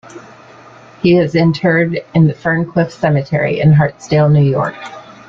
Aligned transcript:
He 1.03 1.15
is 1.19 1.35
interred 1.35 1.99
in 2.15 2.25
the 2.25 2.33
Ferncliff 2.33 2.89
Cemetery 2.89 3.59
in 3.59 3.71
Hartsdale, 3.71 4.31
New 4.31 4.41
York. 4.43 4.73